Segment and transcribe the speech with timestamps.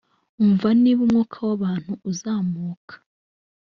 [0.43, 2.93] umva niba umwuka w’abantu uzamuka